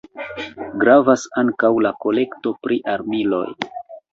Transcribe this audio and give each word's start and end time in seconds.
Gravas 0.83 1.27
ankaŭ 1.43 1.71
la 1.87 1.93
kolekto 2.07 2.57
pri 2.65 2.81
armiloj. 2.95 3.47